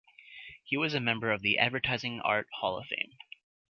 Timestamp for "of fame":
2.79-3.11